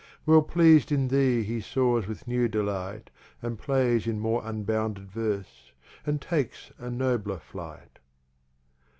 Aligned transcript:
Well 0.25 0.41
pleas'd 0.41 0.91
in 0.91 1.09
thee 1.09 1.43
he 1.43 1.61
Soars 1.61 2.07
with 2.07 2.27
new 2.27 2.47
delight, 2.47 3.11
And 3.39 3.59
Plays 3.59 4.07
in 4.07 4.19
more 4.19 4.41
unbounded 4.43 5.11
Verse, 5.11 5.73
and 6.07 6.19
takes 6.19 6.71
a 6.79 6.89
nobler 6.89 7.37
flight. 7.37 7.99